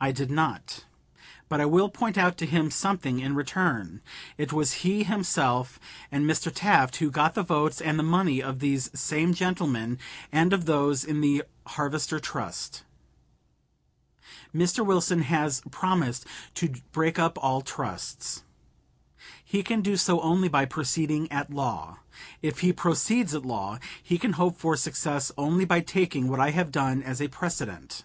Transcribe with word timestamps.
I 0.00 0.10
did 0.10 0.28
not. 0.28 0.84
But 1.48 1.60
I 1.60 1.64
will 1.64 1.88
point 1.88 2.18
out 2.18 2.36
to 2.38 2.46
him 2.46 2.68
something 2.68 3.20
in 3.20 3.36
return. 3.36 4.00
It 4.36 4.52
was 4.52 4.82
he 4.82 5.04
himself, 5.04 5.78
and 6.10 6.24
Mr. 6.28 6.50
Taft, 6.52 6.96
who 6.96 7.12
got 7.12 7.34
the 7.34 7.44
votes 7.44 7.80
and 7.80 7.96
the 7.96 8.02
money 8.02 8.42
of 8.42 8.58
these 8.58 8.90
same 8.98 9.32
gentlemen, 9.32 10.00
and 10.32 10.52
of 10.52 10.64
those 10.64 11.04
in 11.04 11.20
the 11.20 11.44
Harvester 11.64 12.18
Trust. 12.18 12.82
Mr. 14.52 14.84
Wilson 14.84 15.22
has 15.22 15.62
promised 15.70 16.24
to 16.54 16.74
break 16.90 17.16
up 17.20 17.38
all 17.40 17.60
trusts. 17.62 18.42
He 19.44 19.62
can 19.62 19.80
do 19.80 19.96
so 19.96 20.20
only 20.22 20.48
by 20.48 20.64
proceeding 20.64 21.30
at 21.30 21.52
law. 21.52 22.00
If 22.42 22.62
he 22.62 22.72
proceeds 22.72 23.32
at 23.32 23.46
law, 23.46 23.78
he 24.02 24.18
can 24.18 24.32
hope 24.32 24.56
for 24.58 24.76
success 24.76 25.30
only 25.38 25.64
by 25.64 25.82
taking 25.82 26.26
what 26.26 26.40
I 26.40 26.50
have 26.50 26.72
done 26.72 27.00
as 27.00 27.22
a 27.22 27.28
precedent. 27.28 28.02